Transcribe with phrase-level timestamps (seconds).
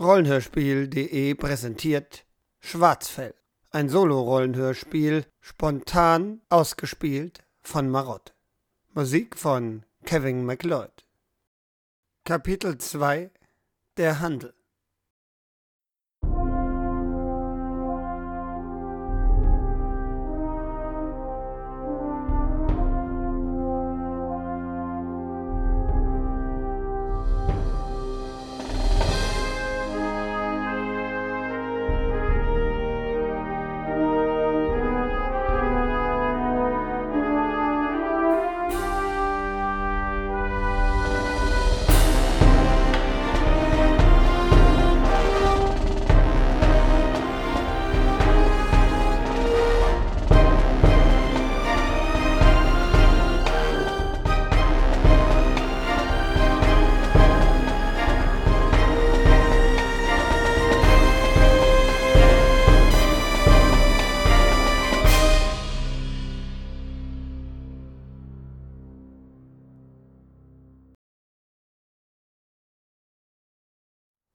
[0.00, 2.24] Rollenhörspiel.de präsentiert
[2.58, 3.34] Schwarzfell.
[3.70, 8.34] Ein Solo-Rollenhörspiel, spontan ausgespielt von Marott.
[8.94, 11.06] Musik von Kevin MacLeod.
[12.24, 13.30] Kapitel 2
[13.98, 14.54] Der Handel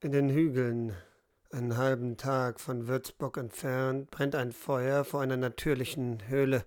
[0.05, 0.95] In den Hügeln,
[1.49, 6.63] einen halben Tag von Würzburg entfernt, brennt ein Feuer vor einer natürlichen Höhle.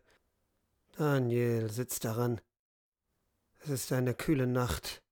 [0.97, 2.41] Daniel sitzt daran.
[3.61, 5.05] Es ist eine kühle Nacht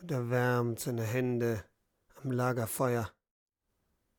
[0.00, 1.64] und er wärmt seine Hände
[2.22, 3.12] am Lagerfeuer.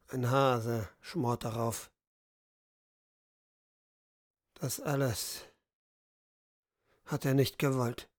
[0.09, 1.89] Ein Hase schmort darauf.
[4.55, 5.45] Das alles
[7.05, 8.09] hat er nicht gewollt.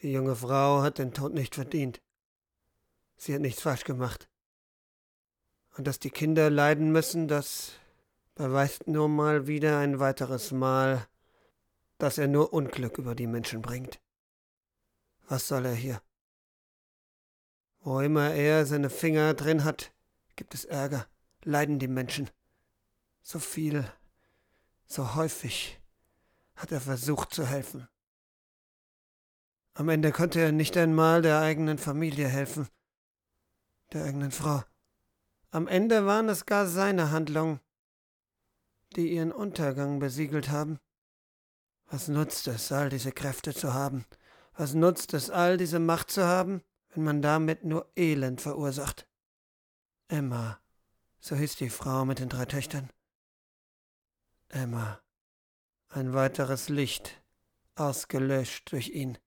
[0.00, 2.02] Die junge Frau hat den Tod nicht verdient.
[3.22, 4.30] Sie hat nichts falsch gemacht.
[5.76, 7.72] Und dass die Kinder leiden müssen, das
[8.34, 11.06] beweist nur mal wieder ein weiteres Mal,
[11.98, 14.00] dass er nur Unglück über die Menschen bringt.
[15.28, 16.00] Was soll er hier?
[17.80, 19.92] Wo immer er seine Finger drin hat,
[20.34, 21.06] gibt es Ärger,
[21.44, 22.30] leiden die Menschen.
[23.20, 23.84] So viel,
[24.86, 25.78] so häufig
[26.54, 27.86] hat er versucht zu helfen.
[29.74, 32.66] Am Ende konnte er nicht einmal der eigenen Familie helfen
[33.92, 34.62] der eigenen Frau.
[35.50, 37.60] Am Ende waren es gar seine Handlungen,
[38.96, 40.78] die ihren Untergang besiegelt haben.
[41.86, 44.04] Was nutzt es, all diese Kräfte zu haben?
[44.54, 49.08] Was nutzt es, all diese Macht zu haben, wenn man damit nur Elend verursacht?
[50.08, 50.60] Emma,
[51.18, 52.90] so hieß die Frau mit den drei Töchtern.
[54.48, 55.00] Emma,
[55.88, 57.22] ein weiteres Licht,
[57.74, 59.18] ausgelöscht durch ihn.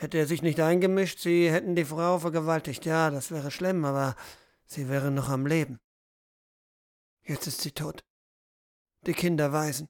[0.00, 2.84] Hätte er sich nicht eingemischt, sie hätten die Frau vergewaltigt.
[2.84, 4.14] Ja, das wäre schlimm, aber
[4.64, 5.80] sie wäre noch am Leben.
[7.22, 8.04] Jetzt ist sie tot.
[9.06, 9.88] Die Kinder weisen.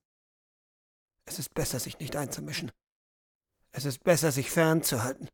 [1.27, 2.73] Es ist besser, sich nicht einzumischen.
[3.71, 5.29] Es ist besser, sich fernzuhalten.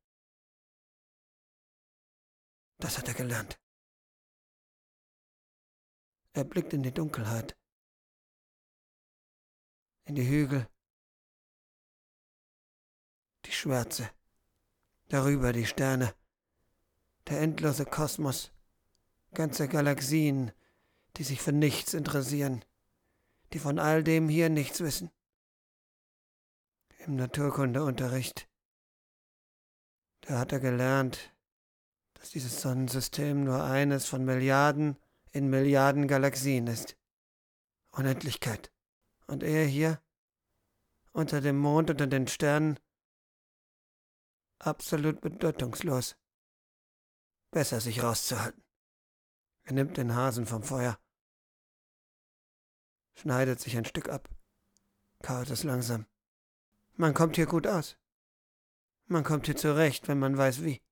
[2.79, 3.61] Das hat er gelernt.
[6.33, 7.57] Er blickt in die Dunkelheit,
[10.05, 10.69] in die Hügel,
[13.45, 14.11] die Schwärze.
[15.09, 16.15] Darüber die Sterne,
[17.29, 18.53] der endlose Kosmos,
[19.35, 20.53] ganze Galaxien,
[21.17, 22.65] die sich für nichts interessieren,
[23.53, 25.11] die von all dem hier nichts wissen.
[26.99, 28.49] Im Naturkundeunterricht,
[30.23, 31.35] da hat er gelernt,
[32.15, 34.97] dass dieses Sonnensystem nur eines von Milliarden
[35.31, 36.97] in Milliarden Galaxien ist.
[37.91, 38.73] Unendlichkeit.
[39.27, 40.01] Und er hier,
[41.13, 42.79] unter dem Mond, unter den Sternen,
[44.59, 46.17] absolut bedeutungslos.
[47.51, 48.63] Besser sich rauszuhalten.
[49.65, 50.99] Er nimmt den Hasen vom Feuer,
[53.15, 54.29] schneidet sich ein Stück ab,
[55.23, 56.07] kaut es langsam.
[56.97, 57.97] Man kommt hier gut aus.
[59.07, 60.83] Man kommt hier zurecht, wenn man weiß wie.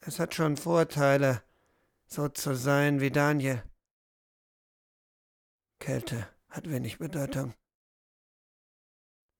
[0.00, 1.42] Es hat schon Vorteile,
[2.06, 3.62] so zu sein wie Daniel.
[5.78, 7.54] Kälte hat wenig Bedeutung.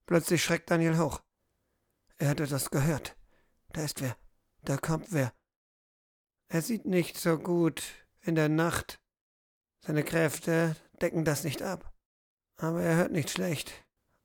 [0.06, 1.23] Plötzlich schreckt Daniel hoch.
[2.18, 3.16] Er hat etwas gehört.
[3.72, 4.16] Da ist wer.
[4.62, 5.32] Da kommt wer.
[6.48, 7.82] Er sieht nicht so gut
[8.20, 9.00] in der Nacht.
[9.80, 11.92] Seine Kräfte decken das nicht ab.
[12.56, 13.72] Aber er hört nicht schlecht.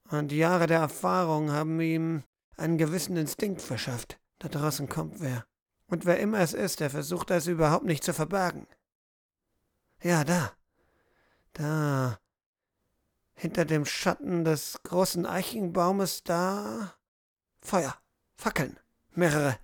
[0.10, 2.24] Und Jahre der Erfahrung haben ihm
[2.56, 4.19] einen gewissen Instinkt verschafft.
[4.38, 5.46] Da draußen kommt wer.
[5.88, 8.68] Und wer immer es ist, er versucht das überhaupt nicht zu verbergen.
[10.02, 10.54] Ja, da.
[11.54, 12.19] Da.
[13.34, 16.94] Hinter dem Schatten des großen Eichenbaumes da
[17.62, 17.96] Feuer,
[18.36, 18.80] Fackeln,
[19.12, 19.58] mehrere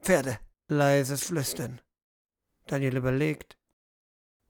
[0.00, 0.38] Pferde,
[0.68, 1.80] leises Flüstern.
[2.66, 3.58] Daniel überlegt.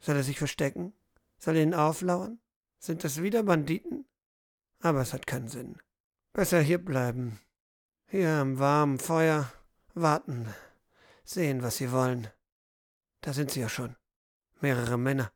[0.00, 0.92] Soll er sich verstecken?
[1.38, 2.40] Soll er ihn auflauern?
[2.78, 4.06] Sind das wieder Banditen?
[4.80, 5.78] Aber es hat keinen Sinn.
[6.32, 7.40] Besser hier bleiben.
[8.08, 9.52] Hier am warmen Feuer
[9.94, 10.52] warten,
[11.24, 12.28] sehen, was sie wollen.
[13.20, 13.96] Da sind sie ja schon.
[14.60, 15.32] Mehrere Männer.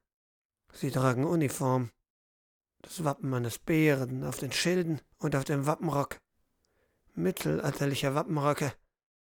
[0.72, 1.90] Sie tragen Uniform.
[2.82, 6.20] Das Wappen eines Bären auf den Schilden und auf dem Wappenrock.
[7.18, 8.72] Mittelalterliche Wappenröcke.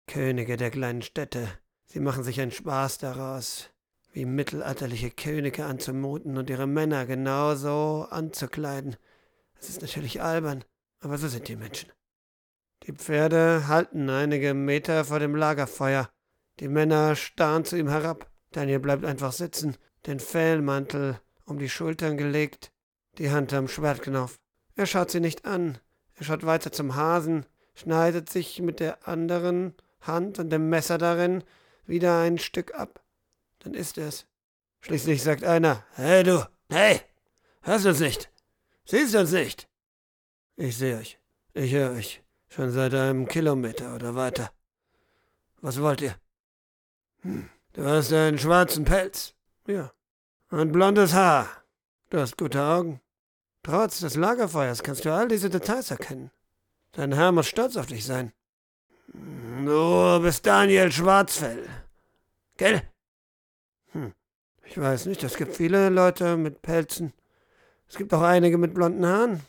[0.06, 1.48] Könige der kleinen Städte.
[1.86, 3.70] Sie machen sich einen Spaß daraus,
[4.12, 8.94] wie mittelalterliche Könige anzumuten und ihre Männer genauso anzukleiden.
[9.58, 10.64] Es ist natürlich albern,
[11.00, 11.90] aber so sind die Menschen.
[12.84, 16.08] Die Pferde halten einige Meter vor dem Lagerfeuer.
[16.60, 18.30] Die Männer starren zu ihm herab.
[18.52, 19.76] Daniel bleibt einfach sitzen,
[20.06, 22.70] den Fellmantel um die Schultern gelegt,
[23.18, 24.38] die Hand am Schwertknopf.
[24.76, 25.78] Er schaut sie nicht an.
[26.14, 27.46] Er schaut weiter zum Hasen,
[27.80, 31.42] schneidet sich mit der anderen Hand und dem Messer darin
[31.86, 33.02] wieder ein Stück ab.
[33.60, 34.26] Dann isst er es.
[34.80, 37.00] Schließlich sagt einer, Hey du, hey,
[37.62, 38.30] hörst du uns nicht?
[38.84, 39.68] Siehst du uns nicht?
[40.56, 41.18] Ich sehe euch.
[41.54, 42.22] Ich höre euch.
[42.48, 44.50] Schon seit einem Kilometer oder weiter.
[45.60, 46.14] Was wollt ihr?
[47.22, 47.48] Hm.
[47.72, 49.34] Du hast einen schwarzen Pelz.
[49.66, 49.92] Ja.
[50.50, 51.48] Und blondes Haar.
[52.10, 53.00] Du hast gute Augen.
[53.62, 56.30] Trotz des Lagerfeuers kannst du all diese Details erkennen.
[56.92, 58.32] Dein Herr muss stolz auf dich sein.
[59.12, 61.68] Du bist Daniel Schwarzfell.
[62.56, 62.82] Gell?
[63.92, 64.12] Hm.
[64.64, 67.12] Ich weiß nicht, es gibt viele Leute mit Pelzen.
[67.88, 69.40] Es gibt auch einige mit blonden Haaren.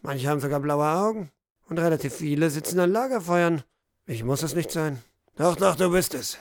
[0.00, 1.30] Manche haben sogar blaue Augen.
[1.68, 3.62] Und relativ viele sitzen an Lagerfeuern.
[4.06, 5.02] Ich muss es nicht sein.
[5.36, 6.38] Doch, doch, du bist es.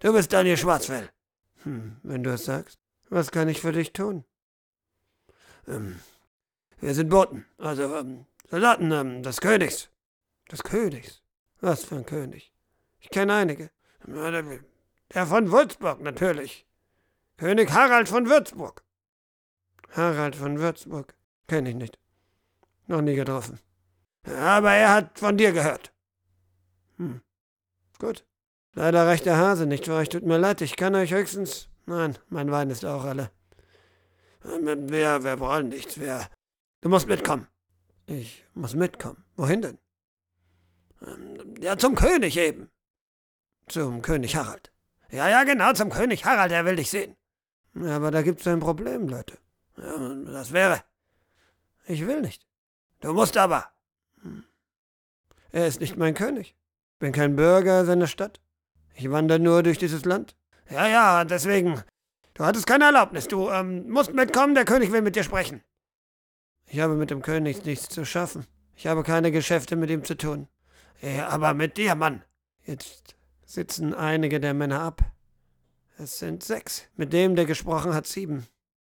[0.00, 1.10] Du bist Daniel Schwarzfell.
[1.62, 2.78] Hm, wenn du es sagst.
[3.08, 4.24] Was kann ich für dich tun?
[5.68, 6.00] Ähm,
[6.80, 9.90] wir sind Boten, also ähm, Soldaten ähm, des Königs.
[10.50, 11.22] Des Königs?
[11.60, 12.52] Was für ein König?
[13.00, 13.70] Ich kenne einige.
[14.06, 16.66] Der von Würzburg natürlich.
[17.36, 18.84] König Harald von Würzburg.
[19.90, 21.14] Harald von Würzburg.
[21.48, 21.98] Kenne ich nicht.
[22.86, 23.60] Noch nie getroffen.
[24.24, 25.92] Aber er hat von dir gehört.
[26.98, 27.20] Hm.
[27.98, 28.24] Gut.
[28.72, 30.08] Leider reicht der Hase nicht für euch.
[30.08, 33.30] Tut mir leid, ich kann euch höchstens Nein, mein Wein ist auch alle.
[34.42, 35.98] Wir, wir wollen nichts.
[36.00, 36.26] Wir,
[36.80, 37.46] du musst mitkommen.
[38.06, 39.24] Ich muss mitkommen.
[39.36, 39.78] Wohin denn?
[41.02, 42.70] Ähm, ja, zum König eben.
[43.68, 44.72] Zum König Harald.
[45.10, 47.16] Ja, ja, genau, zum König Harald, er will dich sehen.
[47.74, 49.38] Aber da gibt's ein Problem, Leute.
[49.76, 50.82] Ja, das wäre.
[51.86, 52.46] Ich will nicht.
[53.00, 53.66] Du musst aber.
[54.22, 54.44] Hm.
[55.50, 56.56] Er ist nicht mein König.
[56.98, 58.40] Bin kein Bürger seiner Stadt.
[58.94, 60.36] Ich wandere nur durch dieses Land.
[60.70, 61.82] Ja, ja, deswegen.
[62.34, 63.28] Du hattest keine Erlaubnis.
[63.28, 65.62] Du ähm, musst mitkommen, der König will mit dir sprechen.
[66.66, 68.46] Ich habe mit dem König nichts zu schaffen.
[68.74, 70.48] Ich habe keine Geschäfte mit ihm zu tun.
[71.00, 72.22] Ja, aber mit dir, Mann.
[72.64, 75.04] Jetzt sitzen einige der Männer ab.
[75.98, 76.86] Es sind sechs.
[76.96, 78.46] Mit dem, der gesprochen hat, sieben.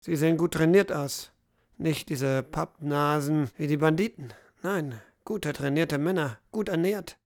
[0.02, 1.32] Sie sehen gut trainiert aus.
[1.78, 4.34] Nicht diese Pappnasen wie die Banditen.
[4.62, 7.18] Nein, gute trainierte Männer, gut ernährt.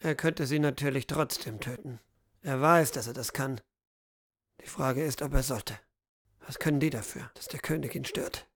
[0.00, 1.98] Er könnte sie natürlich trotzdem töten.
[2.42, 3.60] Er weiß, dass er das kann.
[4.60, 5.78] Die Frage ist, ob er sollte.
[6.46, 8.47] Was können die dafür, dass der König ihn stört?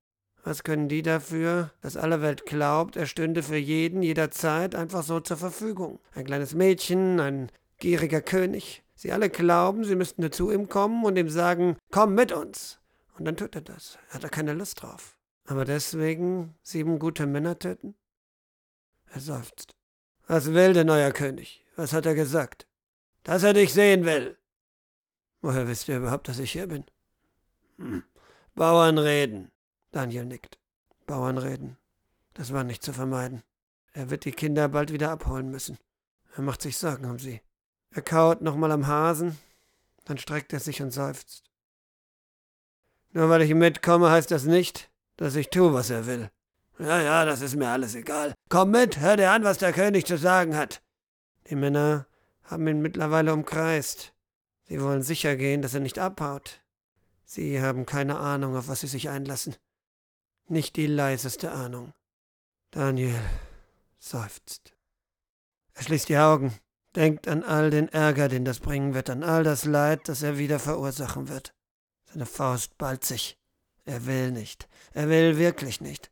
[0.43, 5.21] Was können die dafür, dass alle Welt glaubt, er stünde für jeden jederzeit einfach so
[5.21, 6.01] zur Verfügung?
[6.15, 8.83] Ein kleines Mädchen, ein gieriger König.
[8.95, 12.81] Sie alle glauben, sie müssten nur zu ihm kommen und ihm sagen, komm mit uns.
[13.17, 13.99] Und dann tut er das.
[14.09, 15.17] Er hat da keine Lust drauf.
[15.47, 17.95] Aber deswegen sieben gute Männer töten?
[19.13, 19.73] Er seufzt.
[20.27, 21.65] Was will der neue König?
[21.77, 22.67] Was hat er gesagt?
[23.25, 24.37] dass er dich sehen will.
[25.41, 26.85] Woher wisst ihr überhaupt, dass ich hier bin?
[27.79, 28.05] Hm.
[28.55, 29.51] Bauern reden.
[29.93, 30.59] Daniel nickt.
[31.07, 31.77] Bauern reden.
[32.35, 33.43] Das war nicht zu vermeiden.
[33.93, 35.79] Er wird die Kinder bald wieder abholen müssen.
[36.35, 37.43] Er macht sich Sorgen um sie.
[37.91, 39.39] Er kaut nochmal am Hasen,
[40.07, 41.45] dann streckt er sich und seufzt.
[43.11, 46.31] Nur weil ich mitkomme, heißt das nicht, dass ich tue, was er will.
[46.79, 48.33] Ja, ja, das ist mir alles egal.
[48.49, 50.83] Komm mit, hör dir an, was der König zu sagen hat.
[51.51, 52.07] Die Männer
[52.45, 54.15] haben ihn mittlerweile umkreist.
[54.65, 56.63] Sie wollen sicher gehen, dass er nicht abhaut.
[57.25, 59.57] Sie haben keine Ahnung, auf was sie sich einlassen.
[60.49, 61.93] Nicht die leiseste Ahnung.
[62.71, 63.19] Daniel
[63.99, 64.75] seufzt.
[65.75, 66.55] Er schließt die Augen,
[66.95, 70.39] denkt an all den Ärger, den das bringen wird, an all das Leid, das er
[70.39, 71.55] wieder verursachen wird.
[72.05, 73.39] Seine Faust ballt sich.
[73.85, 74.69] Er will nicht.
[74.93, 76.11] Er will wirklich nicht.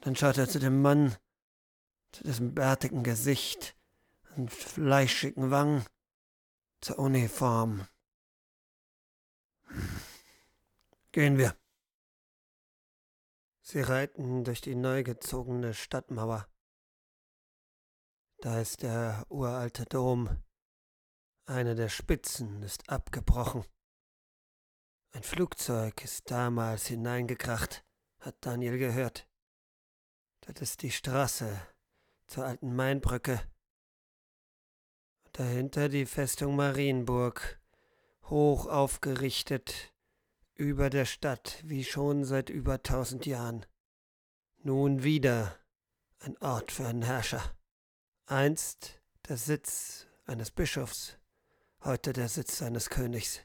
[0.00, 1.16] Dann schaut er zu dem Mann,
[2.12, 3.76] zu dessen bärtigen Gesicht,
[4.36, 5.84] und fleischigen Wangen
[6.80, 7.86] zur Uniform.
[11.12, 11.56] Gehen wir.
[13.66, 16.46] Sie reiten durch die neu gezogene Stadtmauer.
[18.38, 20.28] Da ist der uralte Dom.
[21.46, 23.64] Eine der Spitzen ist abgebrochen.
[25.12, 27.84] Ein Flugzeug ist damals hineingekracht,
[28.20, 29.28] hat Daniel gehört.
[30.42, 31.60] Das ist die Straße
[32.26, 33.40] zur alten Mainbrücke
[35.34, 37.60] dahinter die Festung Marienburg
[38.24, 39.93] hoch aufgerichtet
[40.54, 43.66] über der Stadt wie schon seit über tausend Jahren.
[44.62, 45.58] Nun wieder
[46.20, 47.42] ein Ort für einen Herrscher.
[48.26, 51.18] Einst der Sitz eines Bischofs,
[51.82, 53.40] heute der Sitz eines Königs.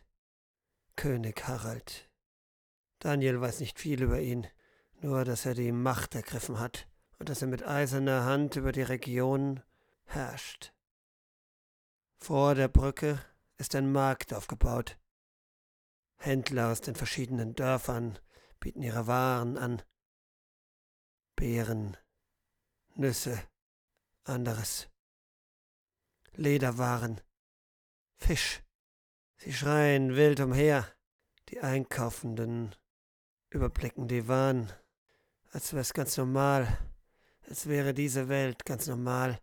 [0.96, 2.10] König Harald.
[3.00, 4.48] Daniel weiß nicht viel über ihn,
[5.02, 6.88] nur dass er die Macht ergriffen hat
[7.18, 9.62] und dass er mit eiserner Hand über die Region
[10.06, 10.74] herrscht.
[12.18, 13.20] Vor der Brücke
[13.58, 14.98] ist ein Markt aufgebaut.
[16.20, 18.20] Händler aus den verschiedenen Dörfern
[18.60, 19.82] bieten ihre Waren an.
[21.36, 21.96] Beeren,
[22.96, 23.42] Nüsse,
[24.26, 24.90] anderes.
[26.34, 27.22] Lederwaren,
[28.18, 28.62] Fisch.
[29.38, 30.86] Sie schreien wild umher.
[31.50, 32.76] Die Einkaufenden
[33.50, 34.72] überblicken die Waren,
[35.52, 36.78] als wär's ganz normal,
[37.48, 39.40] als wäre diese Welt ganz normal.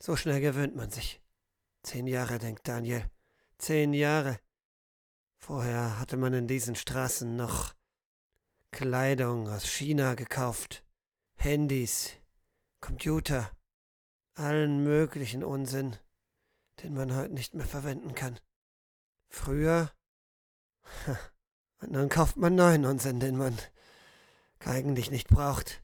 [0.00, 1.22] So schnell gewöhnt man sich.
[1.82, 3.10] Zehn Jahre, denkt Daniel.
[3.58, 4.40] Zehn Jahre.
[5.38, 7.74] Vorher hatte man in diesen Straßen noch
[8.70, 10.84] Kleidung aus China gekauft,
[11.36, 12.12] Handys,
[12.80, 13.50] Computer,
[14.34, 15.96] allen möglichen Unsinn,
[16.82, 18.38] den man heute nicht mehr verwenden kann.
[19.28, 19.90] Früher,
[21.80, 23.56] und dann kauft man neuen Unsinn, den man
[24.60, 25.82] eigentlich nicht braucht.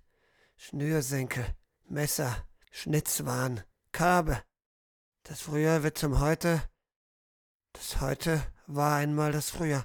[0.56, 1.46] Schnürsenkel,
[1.84, 4.42] Messer, Schnitzwaren, Kabel.
[5.22, 6.62] Das Früher wird zum Heute.
[7.72, 9.84] Das Heute war einmal das Früher.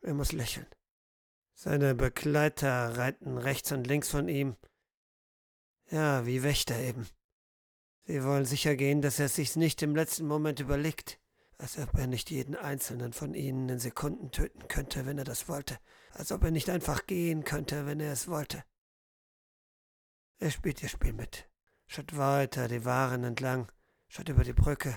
[0.00, 0.66] Er muss lächeln.
[1.54, 4.56] Seine Begleiter reiten rechts und links von ihm.
[5.90, 7.06] Ja, wie Wächter eben.
[8.02, 11.18] Sie wollen sicher gehen, dass er sich's nicht im letzten Moment überlegt,
[11.58, 15.48] als ob er nicht jeden einzelnen von ihnen in Sekunden töten könnte, wenn er das
[15.48, 15.78] wollte,
[16.12, 18.62] als ob er nicht einfach gehen könnte, wenn er es wollte.
[20.38, 21.48] Er spielt ihr Spiel mit,
[21.86, 23.72] schaut weiter die Waren entlang,
[24.08, 24.96] schaut über die Brücke,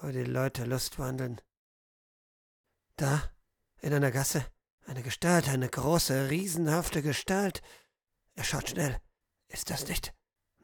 [0.00, 1.40] wo die Leute lustwandeln.
[3.02, 3.20] Da,
[3.80, 4.46] in einer Gasse,
[4.86, 7.60] eine Gestalt, eine große, riesenhafte Gestalt.
[8.36, 8.96] Er schaut schnell.
[9.48, 10.14] Ist das nicht?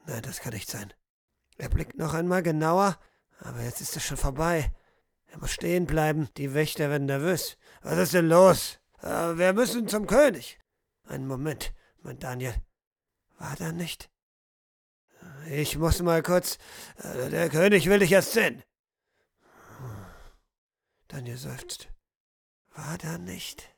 [0.06, 0.94] Nein, das kann nicht sein.
[1.56, 2.96] Er blickt noch einmal genauer,
[3.40, 4.72] aber jetzt ist es schon vorbei.
[5.26, 6.28] Er muss stehen bleiben.
[6.36, 7.58] Die Wächter werden nervös.
[7.82, 8.78] Was ist denn los?
[9.02, 10.60] Äh, wir müssen zum König.
[11.08, 12.54] Einen Moment, meint Daniel.
[13.38, 14.12] War da nicht?
[15.48, 16.58] Ich muss mal kurz.
[16.98, 18.62] Äh, der König will dich erst sehen.
[21.08, 21.88] Daniel seufzt.
[22.78, 23.74] War da nicht?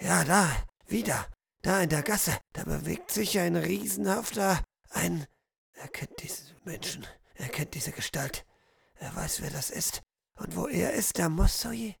[0.00, 0.48] Ja, da,
[0.86, 1.26] wieder.
[1.62, 2.38] Da in der Gasse.
[2.52, 4.62] Da bewegt sich ein riesenhafter.
[4.90, 5.26] Ein.
[5.72, 7.04] Er kennt diesen Menschen.
[7.34, 8.46] Er kennt diese Gestalt.
[8.94, 10.02] Er weiß, wer das ist.
[10.36, 11.94] Und wo er ist, da muss so je.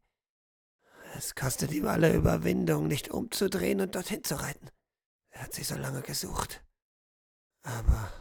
[1.16, 4.70] Es kostet ihm alle Überwindung, nicht umzudrehen und dorthin zu reiten.
[5.30, 6.64] Er hat sie so lange gesucht.
[7.62, 8.12] Aber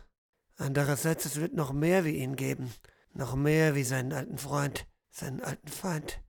[0.56, 2.74] andererseits, es wird noch mehr wie ihn geben.
[3.12, 6.24] Noch mehr wie seinen alten Freund, seinen alten Feind.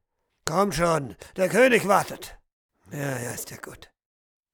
[0.47, 2.39] Komm schon, der König wartet.
[2.91, 3.91] Ja, ja, ist ja gut.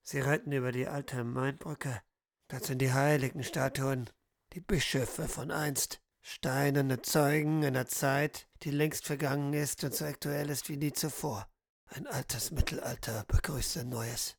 [0.03, 2.01] Sie reiten über die alte Mainbrücke.
[2.47, 4.09] Das sind die heiligen Statuen,
[4.53, 10.49] die Bischöfe von einst, steinerne Zeugen einer Zeit, die längst vergangen ist und so aktuell
[10.51, 11.49] ist wie nie zuvor.
[11.87, 14.37] Ein altes Mittelalter begrüßt ein neues.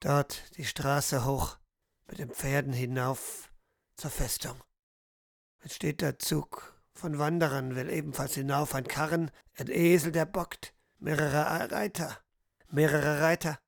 [0.00, 1.58] Dort die Straße hoch,
[2.06, 3.52] mit den Pferden hinauf
[3.96, 4.56] zur Festung.
[5.62, 10.74] Jetzt steht der Zug von Wanderern, will ebenfalls hinauf, ein Karren, ein Esel, der bockt,
[10.98, 12.18] mehrere Reiter,
[12.68, 13.58] mehrere Reiter.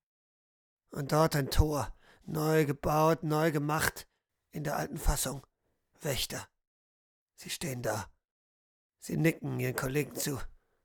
[0.91, 4.07] Und dort ein Tor, neu gebaut, neu gemacht,
[4.51, 5.47] in der alten Fassung.
[6.01, 6.47] Wächter.
[7.37, 8.11] Sie stehen da.
[8.99, 10.41] Sie nicken ihren Kollegen zu.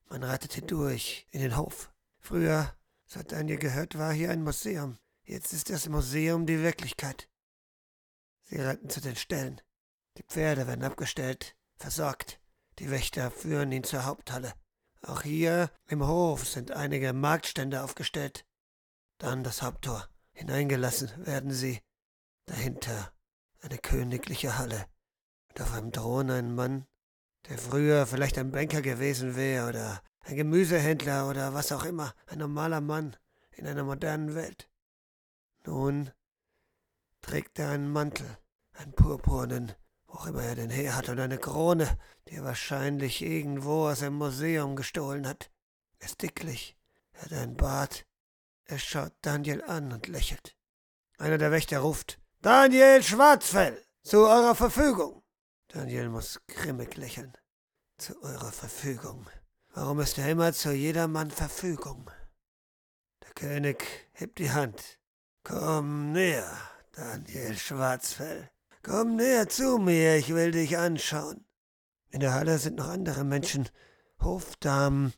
[0.09, 1.91] Man reitet hindurch, in den Hof.
[2.19, 2.73] Früher,
[3.15, 4.97] hat Daniel gehört, war hier ein Museum.
[5.23, 7.29] Jetzt ist das Museum die Wirklichkeit.
[8.43, 9.61] Sie reiten zu den Ställen.
[10.17, 12.39] Die Pferde werden abgestellt, versorgt.
[12.79, 14.53] Die Wächter führen ihn zur Haupthalle.
[15.01, 18.45] Auch hier im Hof sind einige Marktstände aufgestellt.
[19.17, 20.07] Dann das Haupttor.
[20.33, 21.81] Hineingelassen werden sie.
[22.45, 23.11] Dahinter
[23.61, 24.85] eine königliche Halle.
[25.49, 26.85] Und auf einem Thron ein Mann,
[27.49, 32.13] der früher vielleicht ein Banker gewesen wäre oder ein Gemüsehändler oder was auch immer.
[32.27, 33.15] Ein normaler Mann
[33.51, 34.69] in einer modernen Welt.
[35.65, 36.11] Nun
[37.21, 38.37] trägt er einen Mantel,
[38.73, 39.73] einen purpurnen,
[40.17, 41.97] wo immer er den her hat, und eine Krone,
[42.27, 45.51] die er wahrscheinlich irgendwo aus einem Museum gestohlen hat.
[45.99, 46.75] Er ist dicklich,
[47.11, 48.05] er hat einen Bart.
[48.65, 50.55] Er schaut Daniel an und lächelt.
[51.17, 55.23] Einer der Wächter ruft, Daniel Schwarzfell, zu eurer Verfügung.
[55.67, 57.33] Daniel muss grimmig lächeln.
[57.97, 59.27] Zu eurer Verfügung.
[59.73, 62.09] Warum ist er immer zu jedermann Verfügung?
[63.23, 64.99] Der König hebt die Hand.
[65.43, 66.51] Komm näher,
[66.91, 68.49] Daniel Schwarzfell.
[68.87, 71.43] Komm näher zu mir, ich will dich anschauen.
[72.09, 73.67] In der Halle sind noch andere Menschen,
[74.21, 75.13] Hofdamen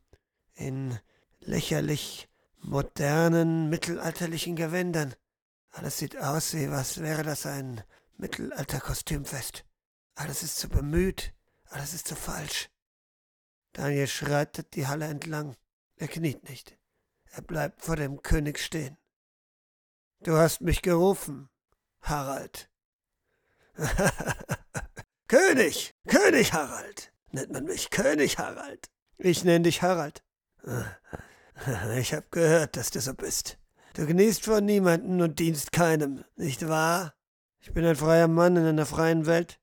[0.56, 0.98] in
[1.40, 5.14] lächerlich modernen, mittelalterlichen Gewändern.
[5.70, 7.84] Alles sieht aus, wie was wäre das ein
[8.18, 9.66] Mittelalterkostümfest.
[10.16, 11.36] Alles ist zu bemüht,
[11.66, 12.72] alles ist zu falsch.
[13.74, 15.56] Daniel schreitet die Halle entlang.
[15.96, 16.76] Er kniet nicht.
[17.26, 18.98] Er bleibt vor dem König stehen.
[20.22, 21.50] Du hast mich gerufen,
[22.02, 22.68] Harald.
[25.28, 28.90] König, König Harald, nennt man mich König Harald.
[29.18, 30.24] Ich nenne dich Harald.
[31.98, 33.58] Ich hab gehört, dass du so bist.
[33.94, 37.14] Du genießt vor niemanden und dienst keinem, nicht wahr?
[37.60, 39.60] Ich bin ein freier Mann in einer freien Welt.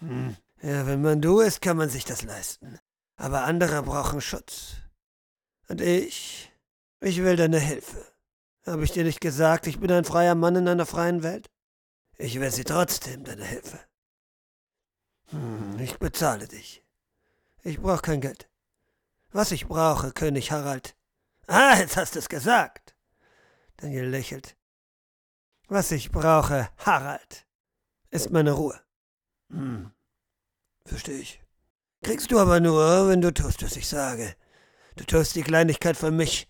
[0.00, 0.36] Hm.
[0.62, 2.78] Ja, wenn man du ist, kann man sich das leisten.
[3.16, 4.74] Aber andere brauchen Schutz.
[5.68, 6.52] Und ich,
[7.00, 8.04] ich will deine Hilfe.
[8.66, 11.48] Habe ich dir nicht gesagt, ich bin ein freier Mann in einer freien Welt?
[12.20, 13.80] Ich will sie trotzdem, deine Hilfe.
[15.30, 16.84] Hm, ich bezahle dich.
[17.62, 18.50] Ich brauche kein Geld.
[19.32, 20.94] Was ich brauche, König Harald.
[21.46, 22.94] Ah, jetzt hast du es gesagt.
[23.78, 24.54] Daniel lächelt.
[25.68, 27.46] Was ich brauche, Harald,
[28.10, 28.78] ist meine Ruhe.
[29.48, 29.90] Hm,
[30.84, 31.42] verstehe ich.
[32.02, 34.36] Kriegst du aber nur, wenn du tust, was ich sage.
[34.96, 36.48] Du tust die Kleinigkeit für mich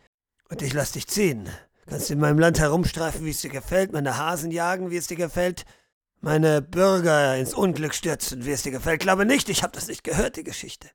[0.48, 1.48] und ich lass dich ziehen.
[1.90, 5.16] Kannst in meinem Land herumstreifen, wie es dir gefällt, meine Hasen jagen, wie es dir
[5.16, 5.64] gefällt,
[6.20, 9.00] meine Bürger ins Unglück stürzen, wie es dir gefällt.
[9.00, 10.88] Glaube nicht, ich hab das nicht gehört, die Geschichte.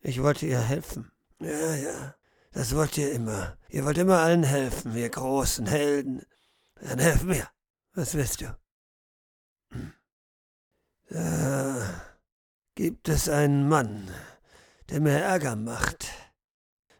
[0.00, 1.12] Ich wollte ihr helfen.
[1.38, 2.16] Ja, ja.
[2.50, 3.56] Das wollt ihr immer.
[3.68, 6.22] Ihr wollt immer allen helfen, ihr großen Helden.
[6.80, 7.48] Dann helf mir.
[7.94, 8.56] Was willst du?
[11.08, 12.04] Da
[12.74, 14.10] gibt es einen Mann,
[14.90, 16.08] der mir Ärger macht.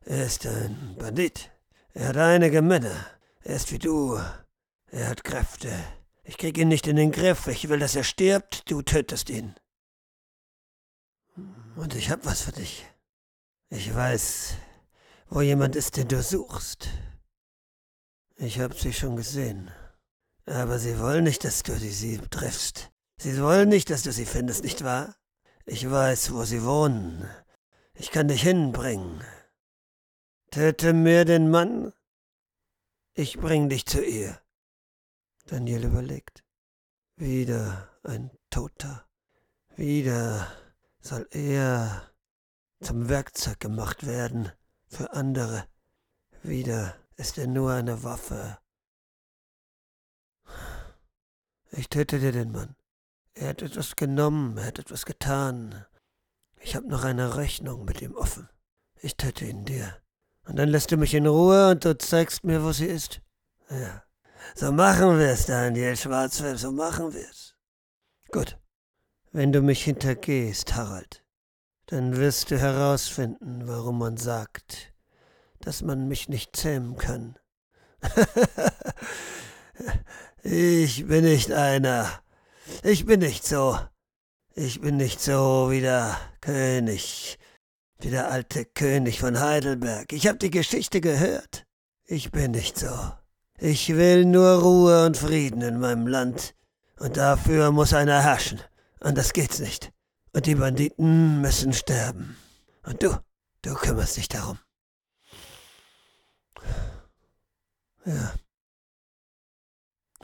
[0.04, 1.50] Er ist ein Bandit.
[1.92, 3.04] Er hat einige Männer.
[3.44, 4.20] Er ist wie du.
[4.86, 5.72] Er hat Kräfte.
[6.22, 7.48] Ich krieg ihn nicht in den Griff.
[7.48, 8.70] Ich will, dass er stirbt.
[8.70, 9.54] Du tötest ihn.
[11.74, 12.86] Und ich hab was für dich.
[13.70, 14.54] Ich weiß,
[15.28, 16.88] wo jemand ist, den du suchst.
[18.36, 19.70] Ich hab sie schon gesehen.
[20.46, 22.90] Aber sie wollen nicht, dass du sie triffst.
[23.16, 25.14] Sie wollen nicht, dass du sie findest, nicht wahr?
[25.64, 27.28] Ich weiß, wo sie wohnen.
[27.94, 29.22] Ich kann dich hinbringen.
[30.50, 31.92] Töte mir den Mann.
[33.14, 34.40] Ich bring dich zu ihr.
[35.44, 36.42] Daniel überlegt.
[37.16, 39.06] Wieder ein Toter.
[39.76, 40.50] Wieder
[40.98, 42.10] soll er
[42.80, 44.50] zum Werkzeug gemacht werden
[44.88, 45.68] für andere.
[46.42, 48.58] Wieder ist er nur eine Waffe.
[51.70, 52.76] Ich tötete den Mann.
[53.34, 55.84] Er hat etwas genommen, er hat etwas getan.
[56.60, 58.48] Ich habe noch eine Rechnung mit ihm offen.
[59.02, 60.02] Ich töte ihn dir.
[60.46, 63.20] Und dann lässt du mich in Ruhe und du zeigst mir, wo sie ist.
[63.70, 64.02] Ja.
[64.54, 67.54] So machen wir's, Daniel Schwarzwell, so machen wir's.
[68.30, 68.58] Gut.
[69.30, 71.24] Wenn du mich hintergehst, Harald,
[71.86, 74.92] dann wirst du herausfinden, warum man sagt,
[75.60, 77.38] dass man mich nicht zähmen kann.
[80.42, 82.10] ich bin nicht einer.
[82.82, 83.78] Ich bin nicht so.
[84.54, 87.38] Ich bin nicht so wie der König,
[88.02, 90.12] wie der alte König von Heidelberg.
[90.12, 91.66] Ich hab die Geschichte gehört.
[92.04, 92.90] Ich bin nicht so.
[93.58, 96.54] Ich will nur Ruhe und Frieden in meinem Land.
[96.98, 98.60] Und dafür muss einer herrschen.
[99.00, 99.92] Anders geht's nicht.
[100.32, 102.36] Und die Banditen müssen sterben.
[102.84, 103.16] Und du,
[103.62, 104.58] du kümmerst dich darum.
[108.04, 108.34] Ja.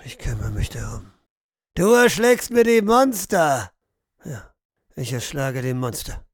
[0.04, 1.12] Ich kümmere mich darum.
[1.74, 3.70] Du erschlägst mir die Monster.
[4.24, 4.52] Ja,
[4.96, 6.24] ich erschlage die Monster.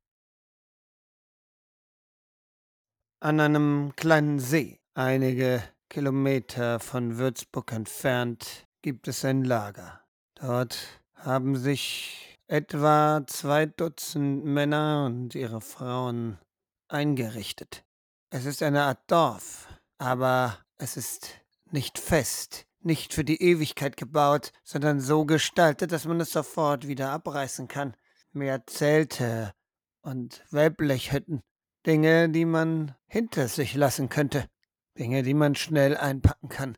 [3.25, 10.03] An einem kleinen See, einige Kilometer von Würzburg entfernt, gibt es ein Lager.
[10.35, 10.77] Dort
[11.15, 16.37] haben sich etwa zwei Dutzend Männer und ihre Frauen
[16.89, 17.83] eingerichtet.
[18.29, 21.31] Es ist eine Art Dorf, aber es ist
[21.71, 27.11] nicht fest, nicht für die Ewigkeit gebaut, sondern so gestaltet, dass man es sofort wieder
[27.11, 27.97] abreißen kann.
[28.33, 29.55] Mehr Zelte
[30.03, 31.41] und Wellblechhütten.
[31.87, 34.47] Dinge, die man hinter sich lassen könnte.
[34.99, 36.77] Dinge, die man schnell einpacken kann.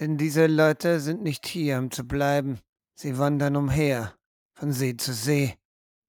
[0.00, 2.58] Denn diese Leute sind nicht hier, um zu bleiben.
[2.94, 4.14] Sie wandern umher
[4.52, 5.54] von See zu See,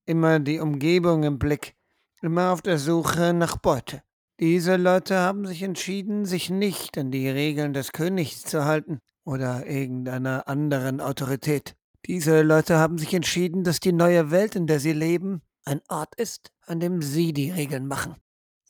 [0.05, 1.75] immer die Umgebung im Blick,
[2.21, 4.01] immer auf der Suche nach Beute.
[4.39, 9.65] Diese Leute haben sich entschieden, sich nicht an die Regeln des Königs zu halten oder
[9.65, 11.75] irgendeiner anderen Autorität.
[12.05, 16.15] Diese Leute haben sich entschieden, dass die neue Welt, in der sie leben, ein Ort
[16.15, 18.15] ist, an dem sie die Regeln machen.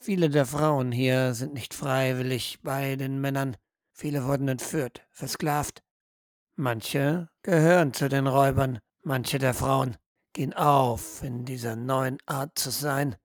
[0.06, 3.58] Viele der Frauen hier sind nicht freiwillig bei den Männern.
[3.91, 5.82] Viele wurden entführt, versklavt.
[6.56, 9.98] Manche gehören zu den Räubern, Manche der Frauen
[10.34, 13.15] gehen auf in dieser neuen Art zu sein,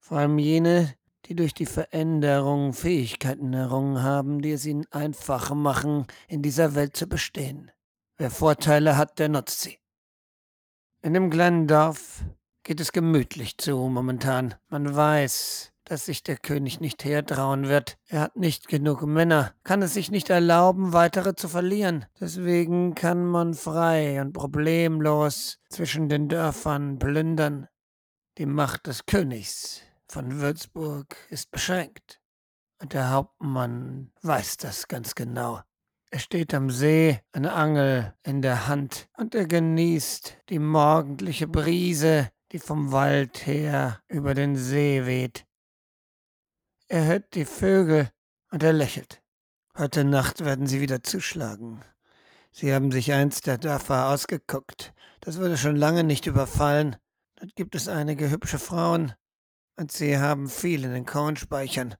[0.00, 6.04] vor allem jene, die durch die Veränderung Fähigkeiten errungen haben, die es ihnen einfach machen,
[6.26, 7.70] in dieser Welt zu bestehen.
[8.16, 9.78] Wer Vorteile hat, der nutzt sie.
[11.00, 12.24] In dem kleinen Dorf
[12.64, 14.56] geht es gemütlich zu momentan.
[14.68, 17.96] Man weiß, dass sich der König nicht hertrauen wird.
[18.08, 22.06] Er hat nicht genug Männer, kann es sich nicht erlauben, weitere zu verlieren.
[22.20, 27.68] Deswegen kann man frei und problemlos zwischen den Dörfern plündern.
[28.38, 32.20] Die Macht des Königs von Würzburg ist beschränkt.
[32.80, 35.60] Und der Hauptmann weiß das ganz genau.
[36.10, 42.30] Er steht am See, eine Angel in der Hand, und er genießt die morgendliche Brise,
[42.52, 45.44] die vom Wald her über den See weht.
[46.94, 48.08] Er hört die Vögel
[48.52, 49.20] und er lächelt.
[49.76, 51.80] Heute Nacht werden sie wieder zuschlagen.
[52.52, 54.94] Sie haben sich eins der Dörfer ausgeguckt.
[55.18, 56.94] Das wurde schon lange nicht überfallen.
[57.34, 59.12] Dort gibt es einige hübsche Frauen.
[59.74, 61.96] Und sie haben viel in den Kornspeichern.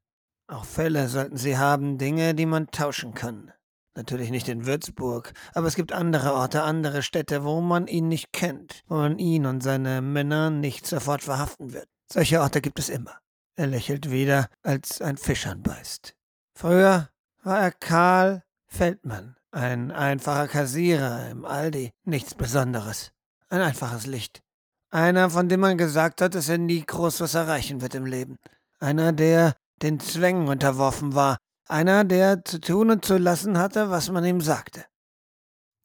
[0.46, 3.52] Auch Fälle sollten sie haben, Dinge, die man tauschen kann.
[3.96, 8.32] Natürlich nicht in Würzburg, aber es gibt andere Orte, andere Städte, wo man ihn nicht
[8.32, 11.88] kennt, wo man ihn und seine Männer nicht sofort verhaften wird.
[12.12, 13.18] Solche Orte gibt es immer.
[13.56, 16.16] Er lächelt wieder, als ein Fisch anbeißt.
[16.54, 17.10] Früher
[17.42, 23.12] war er Karl Feldmann, ein einfacher Kassierer im Aldi, nichts Besonderes.
[23.48, 24.42] Ein einfaches Licht.
[24.90, 28.38] Einer, von dem man gesagt hat, dass er nie groß was erreichen wird im Leben.
[28.80, 31.36] Einer, der den Zwängen unterworfen war.
[31.68, 34.84] Einer, der zu tun und zu lassen hatte, was man ihm sagte.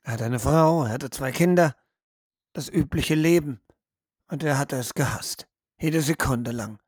[0.04, 1.76] Er hatte eine Frau, er hatte zwei Kinder.
[2.54, 3.62] Das übliche Leben.
[4.28, 5.48] Und er hatte es gehasst.
[5.80, 6.80] Jede Sekunde lang.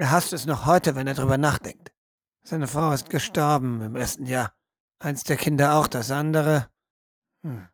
[0.00, 1.92] Er hasst es noch heute, wenn er drüber nachdenkt.
[2.42, 4.54] Seine Frau ist gestorben im ersten Jahr.
[4.98, 6.70] Eins der Kinder auch, das andere.
[7.42, 7.68] Hm,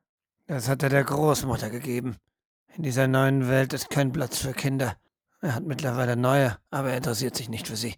[0.48, 2.16] das hat er der Großmutter gegeben.
[2.74, 4.96] In dieser neuen Welt ist kein Platz für Kinder.
[5.40, 7.94] Er hat mittlerweile neue, aber er interessiert sich nicht für sie.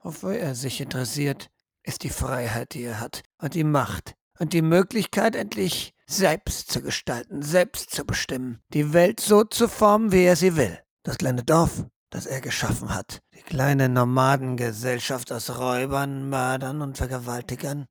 [0.00, 1.50] Wofür er sich interessiert,
[1.84, 6.82] ist die Freiheit, die er hat, und die Macht, und die Möglichkeit, endlich selbst zu
[6.82, 10.78] gestalten, selbst zu bestimmen, die Welt so zu formen, wie er sie will.
[11.02, 13.22] Das kleine Dorf, das er geschaffen hat.
[13.34, 17.86] Die kleine Nomadengesellschaft aus Räubern, Mördern und Vergewaltigern.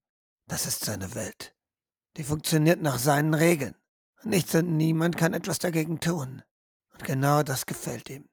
[0.47, 1.53] Das ist seine Welt.
[2.15, 3.75] Die funktioniert nach seinen Regeln.
[4.23, 6.41] Nichts und niemand kann etwas dagegen tun.
[6.93, 8.29] Und genau das gefällt ihm.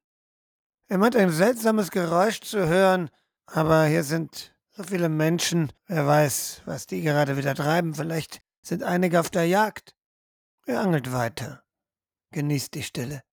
[0.86, 3.10] Er meint ein seltsames Geräusch zu hören,
[3.46, 5.72] aber hier sind so viele Menschen.
[5.86, 7.96] Wer weiß, was die gerade wieder treiben.
[7.96, 9.96] Vielleicht sind einige auf der Jagd.
[10.66, 11.64] Er angelt weiter,
[12.30, 13.24] genießt die Stille.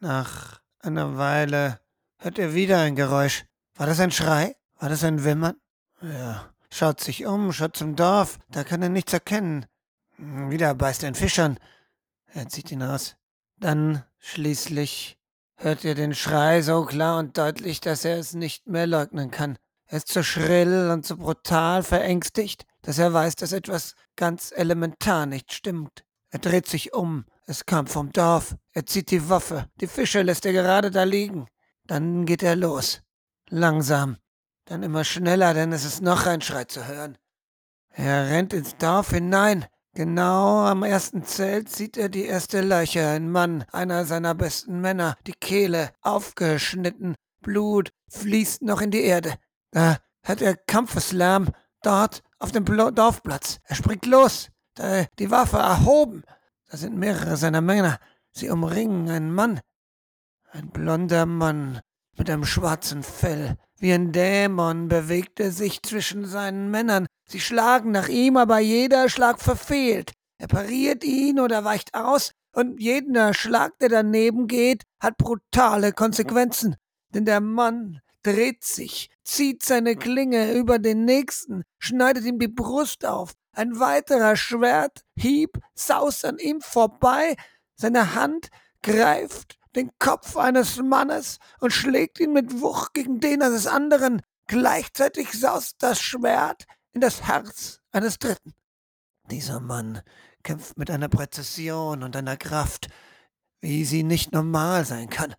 [0.00, 1.80] Nach einer Weile
[2.18, 3.44] hört er wieder ein Geräusch.
[3.76, 4.56] War das ein Schrei?
[4.78, 5.56] War das ein Wimmern?
[6.02, 9.66] Ja, schaut sich um, schaut zum Dorf, da kann er nichts erkennen.
[10.18, 11.58] Wieder beißt er ein Fisch an.
[12.32, 13.16] Er zieht ihn aus.
[13.58, 15.18] Dann schließlich
[15.56, 19.56] hört er den Schrei so klar und deutlich, dass er es nicht mehr leugnen kann.
[19.86, 25.26] Er ist so schrill und so brutal verängstigt, dass er weiß, dass etwas ganz elementar
[25.26, 26.04] nicht stimmt.
[26.30, 28.56] Er dreht sich um, es kam vom Dorf.
[28.72, 29.66] Er zieht die Waffe.
[29.80, 31.46] Die Fische lässt er gerade da liegen.
[31.86, 33.02] Dann geht er los.
[33.50, 34.16] Langsam.
[34.64, 37.18] Dann immer schneller, denn es ist noch ein Schrei zu hören.
[37.90, 39.66] Er rennt ins Dorf hinein.
[39.92, 43.06] Genau am ersten Zelt sieht er die erste Leiche.
[43.06, 47.14] Ein Mann, einer seiner besten Männer, die Kehle aufgeschnitten.
[47.42, 49.34] Blut fließt noch in die Erde.
[49.70, 51.50] Da hört er Kampfeslärm.
[51.82, 53.60] Dort auf dem Dorfplatz.
[53.64, 54.48] Er springt los.
[54.74, 56.24] Da die Waffe erhoben.
[56.74, 58.00] Da sind mehrere seiner Männer.
[58.32, 59.60] Sie umringen einen Mann.
[60.50, 61.80] Ein blonder Mann
[62.18, 63.54] mit einem schwarzen Fell.
[63.78, 67.06] Wie ein Dämon bewegt er sich zwischen seinen Männern.
[67.28, 70.14] Sie schlagen nach ihm, aber jeder Schlag verfehlt.
[70.38, 76.74] Er pariert ihn oder weicht aus, und jeder Schlag, der daneben geht, hat brutale Konsequenzen.
[77.10, 83.06] Denn der Mann dreht sich, zieht seine Klinge über den nächsten, schneidet ihm die Brust
[83.06, 83.34] auf.
[83.54, 87.36] Ein weiterer Schwerthieb saust an ihm vorbei,
[87.76, 88.48] seine Hand
[88.82, 94.22] greift den Kopf eines Mannes und schlägt ihn mit Wucht gegen den eines anderen.
[94.46, 98.54] Gleichzeitig saust das Schwert in das Herz eines Dritten.
[99.30, 100.02] Dieser Mann
[100.42, 102.88] kämpft mit einer Präzision und einer Kraft,
[103.60, 105.34] wie sie nicht normal sein kann.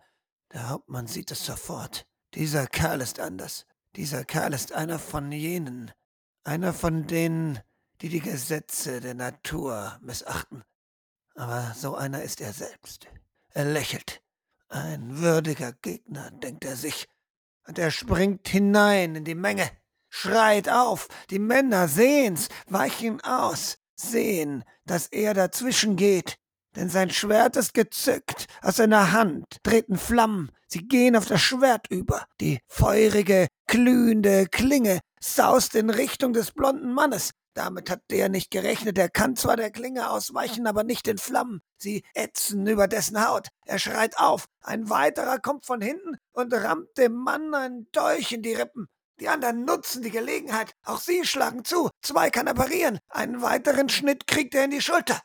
[0.52, 2.06] Der Hauptmann sieht es sofort.
[2.34, 3.66] Dieser Kerl ist anders.
[3.94, 5.92] Dieser Kerl ist einer von jenen.
[6.44, 7.60] Einer von denen,
[8.00, 10.64] die die Gesetze der Natur missachten.
[11.34, 13.06] Aber so einer ist er selbst.
[13.50, 14.22] Er lächelt.
[14.68, 17.08] Ein würdiger Gegner, denkt er sich.
[17.66, 19.70] Und er springt hinein in die Menge,
[20.08, 21.08] schreit auf.
[21.30, 26.36] Die Männer sehen's, weichen aus, sehen, dass er dazwischen geht.
[26.76, 28.46] denn sein Schwert ist gezückt.
[28.60, 30.52] Aus seiner Hand treten Flammen.
[30.68, 32.26] Sie gehen auf das Schwert über.
[32.40, 37.30] Die feurige, glühende Klinge saust in Richtung des blonden Mannes.
[37.56, 38.98] Damit hat der nicht gerechnet.
[38.98, 41.62] Er kann zwar der Klinge ausweichen, aber nicht den Flammen.
[41.78, 43.48] Sie ätzen über dessen Haut.
[43.64, 44.44] Er schreit auf.
[44.60, 48.88] Ein weiterer kommt von hinten und rammt dem Mann einen Dolch in die Rippen.
[49.20, 50.72] Die anderen nutzen die Gelegenheit.
[50.84, 51.88] Auch sie schlagen zu.
[52.02, 52.98] Zwei kann er parieren.
[53.08, 55.18] Einen weiteren Schnitt kriegt er in die Schulter.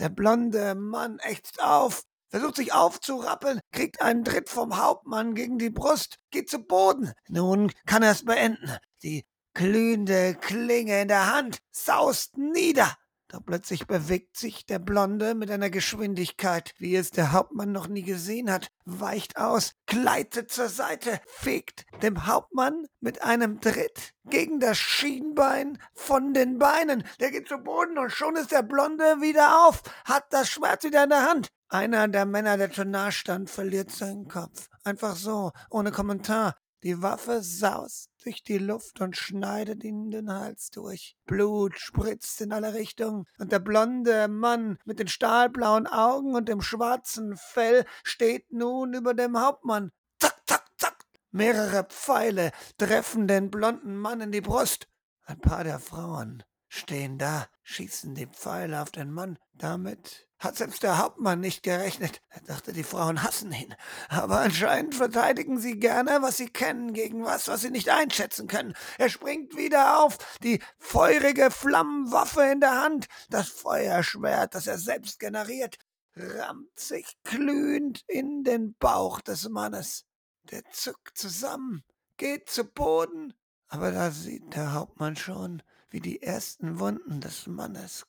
[0.00, 5.70] Der blonde Mann ächzt auf, versucht sich aufzurappeln, kriegt einen Tritt vom Hauptmann gegen die
[5.70, 7.12] Brust, geht zu Boden.
[7.28, 8.76] Nun kann er es beenden.
[9.04, 9.24] Die
[9.58, 12.96] glühende Klinge in der Hand saust nieder.
[13.26, 18.04] Doch plötzlich bewegt sich der Blonde mit einer Geschwindigkeit, wie es der Hauptmann noch nie
[18.04, 24.78] gesehen hat, weicht aus, gleitet zur Seite, fegt dem Hauptmann mit einem Tritt gegen das
[24.78, 27.02] Schienbein von den Beinen.
[27.18, 31.02] Der geht zu Boden und schon ist der Blonde wieder auf, hat das Schwert wieder
[31.02, 31.48] in der Hand.
[31.68, 34.68] Einer der Männer, der schon nah stand, verliert seinen Kopf.
[34.84, 36.54] Einfach so, ohne Kommentar.
[36.84, 41.16] Die Waffe saust durch die Luft und schneidet ihm den Hals durch.
[41.26, 46.62] Blut spritzt in alle Richtungen, und der blonde Mann mit den stahlblauen Augen und dem
[46.62, 49.90] schwarzen Fell steht nun über dem Hauptmann.
[50.20, 51.04] Zack, zack, zack.
[51.32, 54.88] Mehrere Pfeile treffen den blonden Mann in die Brust.
[55.24, 59.38] Ein paar der Frauen stehen da, schießen die Pfeile auf den Mann.
[59.52, 62.22] Damit hat selbst der Hauptmann nicht gerechnet.
[62.28, 63.74] Er dachte, die Frauen hassen ihn.
[64.08, 68.74] Aber anscheinend verteidigen sie gerne, was sie kennen, gegen was, was sie nicht einschätzen können.
[68.98, 73.08] Er springt wieder auf, die feurige Flammenwaffe in der Hand.
[73.30, 75.78] Das Feuerschwert, das er selbst generiert,
[76.14, 80.04] rammt sich glühend in den Bauch des Mannes.
[80.44, 81.82] Der zuckt zusammen,
[82.16, 83.34] geht zu Boden.
[83.66, 88.06] Aber da sieht der Hauptmann schon, wie die ersten Wunden des Mannes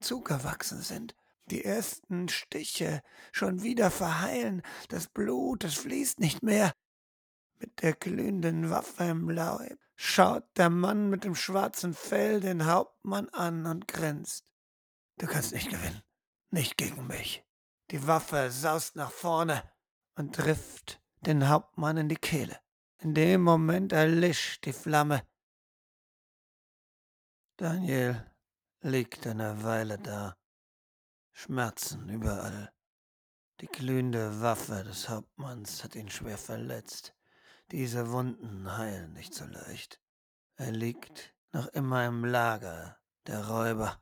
[0.00, 1.14] zugewachsen sind
[1.50, 6.72] die ersten Stiche schon wieder verheilen, das Blut, es fließt nicht mehr.
[7.58, 13.28] Mit der glühenden Waffe im Leib schaut der Mann mit dem schwarzen Fell den Hauptmann
[13.30, 14.46] an und grinst.
[15.18, 16.02] Du kannst nicht gewinnen,
[16.50, 17.44] nicht gegen mich.
[17.90, 19.62] Die Waffe saust nach vorne
[20.14, 22.58] und trifft den Hauptmann in die Kehle.
[22.98, 25.22] In dem Moment erlischt die Flamme.
[27.56, 28.24] Daniel
[28.80, 30.36] liegt eine Weile da,
[31.40, 32.70] Schmerzen überall.
[33.62, 37.14] Die glühende Waffe des Hauptmanns hat ihn schwer verletzt.
[37.70, 40.02] Diese Wunden heilen nicht so leicht.
[40.56, 43.98] Er liegt noch immer im Lager der Räuber.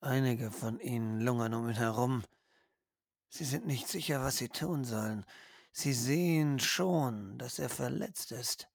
[0.00, 2.24] Einige von ihnen lungern um ihn herum.
[3.28, 5.24] Sie sind nicht sicher, was sie tun sollen.
[5.70, 8.68] Sie sehen schon, dass er verletzt ist.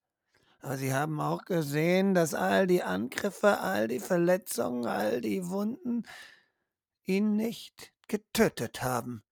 [0.61, 6.05] Aber sie haben auch gesehen, dass all die Angriffe, all die Verletzungen, all die Wunden
[7.09, 9.23] ihn nicht getötet haben.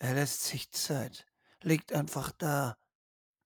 [0.00, 1.26] Er lässt sich Zeit,
[1.62, 2.76] liegt einfach da.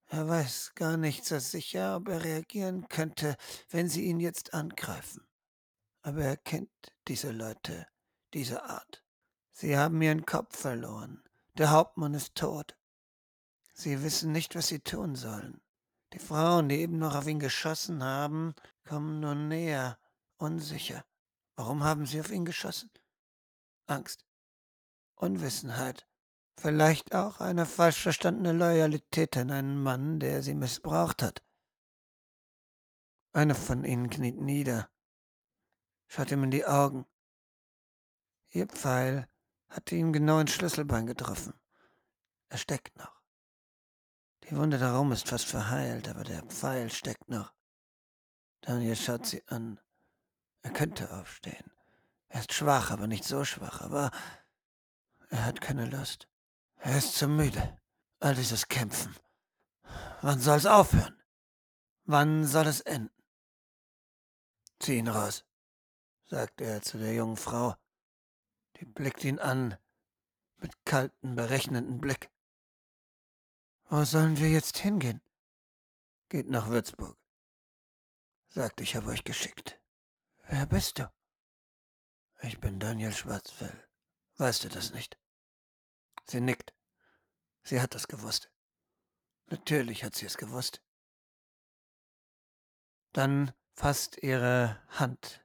[0.07, 3.37] Er weiß gar nicht so sicher, ob er reagieren könnte,
[3.68, 5.28] wenn sie ihn jetzt angreifen.
[6.00, 6.70] Aber er kennt
[7.09, 7.87] diese Leute,
[8.33, 9.04] diese Art.
[9.52, 11.22] Sie haben ihren Kopf verloren.
[11.59, 12.74] Der Hauptmann ist tot.
[13.74, 15.61] Sie wissen nicht, was sie tun sollen.
[16.14, 18.54] Die Frauen, die eben noch auf ihn geschossen haben,
[18.88, 19.98] kommen nun näher,
[20.38, 21.04] unsicher.
[21.54, 22.90] Warum haben sie auf ihn geschossen?
[23.88, 24.24] Angst,
[25.14, 26.07] Unwissenheit,
[26.57, 31.42] vielleicht auch eine falsch verstandene Loyalität an einen Mann, der sie missbraucht hat.
[33.33, 34.90] Eine von ihnen kniet nieder,
[36.07, 37.07] schaut ihm in die Augen.
[38.51, 39.29] Ihr Pfeil
[39.68, 41.55] hatte ihm genau ins Schlüsselbein getroffen.
[42.48, 43.20] Er steckt noch.
[44.44, 47.53] Die Wunde darum ist fast verheilt, aber der Pfeil steckt noch.
[48.62, 49.79] Daniel schaut sie an.
[50.62, 51.70] Er könnte aufstehen.
[52.29, 54.11] Er ist schwach, aber nicht so schwach, aber
[55.31, 56.29] er hat keine Lust.
[56.77, 57.79] Er ist zu müde.
[58.21, 59.14] All dieses Kämpfen.
[60.23, 61.23] Wann soll's aufhören?
[62.05, 63.11] Wann soll es enden?
[64.81, 65.45] Zieh ihn raus,
[66.27, 67.77] sagt er zu der jungen Frau.
[68.77, 69.77] Die blickt ihn an
[70.57, 72.31] mit kalten, berechnenden Blick.
[73.88, 75.21] Wo sollen wir jetzt hingehen?
[76.29, 77.17] Geht nach Würzburg.
[78.49, 79.81] Sagt, ich habe euch geschickt.
[80.49, 81.11] Wer bist du?
[82.40, 83.88] Ich bin Daniel Schwarzfell.
[84.37, 85.18] Weißt du das nicht?
[86.24, 86.72] Sie nickt.
[87.64, 88.51] Sie hat das gewusst.
[89.46, 90.81] Natürlich hat sie es gewusst.
[93.12, 95.44] Dann fasst ihre Hand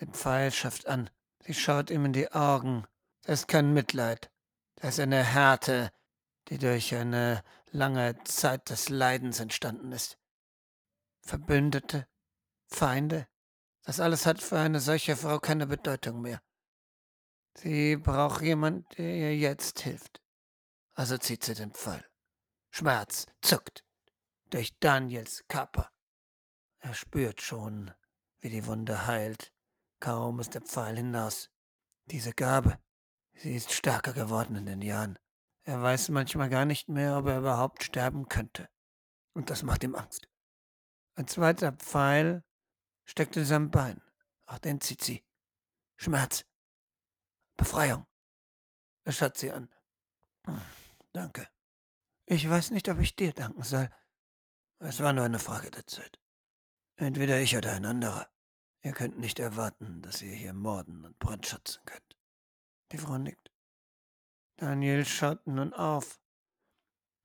[0.00, 1.10] den Pfeilschaft an.
[1.40, 2.86] Sie schaut ihm in die Augen.
[3.22, 4.30] Da ist kein Mitleid.
[4.76, 5.92] Da ist eine Härte,
[6.48, 10.18] die durch eine lange Zeit des Leidens entstanden ist.
[11.20, 12.08] Verbündete,
[12.66, 13.28] Feinde,
[13.90, 16.40] das alles hat für eine solche Frau keine Bedeutung mehr.
[17.54, 20.22] Sie braucht jemand, der ihr jetzt hilft.
[20.94, 22.04] Also zieht sie den Pfeil.
[22.70, 23.84] Schmerz zuckt
[24.50, 25.90] durch Daniels Körper.
[26.78, 27.90] Er spürt schon,
[28.38, 29.52] wie die Wunde heilt.
[29.98, 31.50] Kaum ist der Pfeil hinaus.
[32.04, 32.78] Diese Gabe,
[33.32, 35.18] sie ist stärker geworden in den Jahren.
[35.64, 38.68] Er weiß manchmal gar nicht mehr, ob er überhaupt sterben könnte.
[39.34, 40.28] Und das macht ihm Angst.
[41.16, 42.44] Ein zweiter Pfeil
[43.10, 44.00] steckt in seinem Bein.
[44.46, 45.24] Auch den zieht sie.
[45.96, 46.44] Schmerz.
[47.56, 48.06] Befreiung.
[49.04, 49.68] Er schaut sie an.
[51.12, 51.48] Danke.
[52.26, 53.90] Ich weiß nicht, ob ich dir danken soll.
[54.78, 56.18] Es war nur eine Frage der Zeit.
[56.96, 58.30] Entweder ich oder ein anderer.
[58.82, 62.16] Ihr könnt nicht erwarten, dass ihr hier morden und brandschatzen könnt.
[62.92, 63.50] Die Frau nickt.
[64.56, 66.20] Daniel schaut nun auf.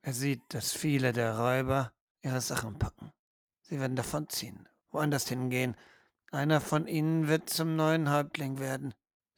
[0.01, 3.13] Er sieht, dass viele der Räuber ihre Sachen packen.
[3.61, 5.75] Sie werden davonziehen, woanders hingehen.
[6.31, 8.93] Einer von ihnen wird zum neuen Häuptling werden.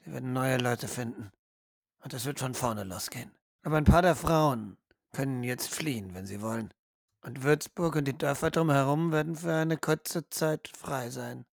[0.05, 1.31] Sie werden neue Leute finden.
[1.99, 3.31] Und es wird von vorne losgehen.
[3.63, 4.77] Aber ein paar der Frauen
[5.11, 6.73] können jetzt fliehen, wenn sie wollen.
[7.21, 11.45] Und Würzburg und die Dörfer drumherum werden für eine kurze Zeit frei sein.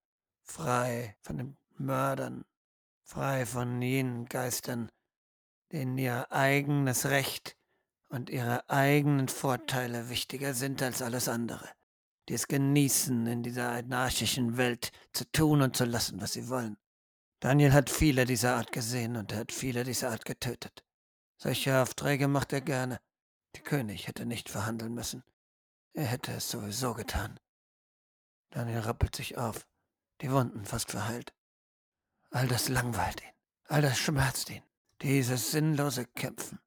[0.43, 2.45] Frei von den Mördern.
[3.03, 4.89] Frei von jenen Geistern,
[5.71, 7.57] denen ihr eigenes Recht
[8.09, 11.69] und ihre eigenen Vorteile wichtiger sind als alles andere,
[12.27, 16.77] die es genießen, in dieser anarchischen Welt zu tun und zu lassen, was sie wollen.
[17.39, 20.83] Daniel hat viele dieser Art gesehen und er hat viele dieser Art getötet.
[21.37, 22.99] Solche Aufträge macht er gerne.
[23.55, 25.23] Der König hätte nicht verhandeln müssen.
[25.93, 27.39] Er hätte es sowieso getan.
[28.49, 29.67] Daniel rappelt sich auf,
[30.21, 31.33] die Wunden fast verheilt.
[32.31, 33.33] All das langweilt ihn,
[33.65, 34.63] all das schmerzt ihn,
[35.01, 36.59] dieses sinnlose Kämpfen.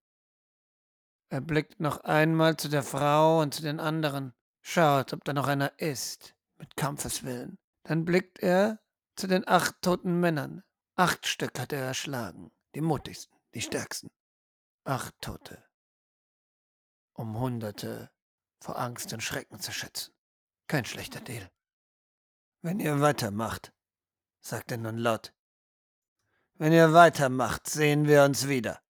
[1.31, 4.33] Er blickt noch einmal zu der Frau und zu den anderen,
[4.69, 7.59] schaut, ob da noch einer ist, mit Kampfeswillen.
[7.85, 8.81] Dann blickt er
[9.17, 10.63] zu den acht toten Männern.
[10.95, 14.11] Acht Stück hat er erschlagen, die mutigsten, die stärksten.
[14.85, 15.65] Acht Tote,
[17.15, 18.11] um Hunderte
[18.61, 20.15] vor Angst und Schrecken zu schützen.
[20.67, 21.51] Kein schlechter Deal.
[22.61, 23.73] Wenn ihr weitermacht,
[24.41, 25.33] sagt er nun laut,
[26.55, 28.83] wenn ihr weitermacht, sehen wir uns wieder.